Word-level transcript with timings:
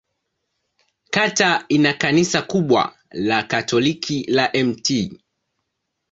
Kata 1.09 1.65
ina 1.69 1.93
kanisa 1.93 2.41
kubwa 2.41 2.95
la 3.11 3.43
Katoliki 3.43 4.23
la 4.23 4.51
Mt. 4.63 5.09